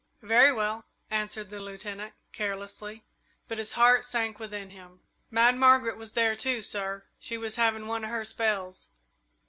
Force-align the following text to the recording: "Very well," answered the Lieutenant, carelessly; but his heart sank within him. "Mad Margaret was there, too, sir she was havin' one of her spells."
"Very 0.23 0.51
well," 0.51 0.83
answered 1.11 1.51
the 1.51 1.59
Lieutenant, 1.59 2.15
carelessly; 2.31 3.03
but 3.47 3.59
his 3.59 3.73
heart 3.73 4.03
sank 4.03 4.39
within 4.39 4.71
him. 4.71 5.01
"Mad 5.29 5.55
Margaret 5.55 5.95
was 5.95 6.13
there, 6.13 6.35
too, 6.35 6.63
sir 6.63 7.03
she 7.19 7.37
was 7.37 7.55
havin' 7.57 7.85
one 7.85 8.03
of 8.05 8.09
her 8.09 8.25
spells." 8.25 8.89